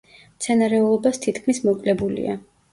მცენარეულობას 0.37 1.23
თითქმის 1.27 1.63
მოკლებულია. 1.69 2.37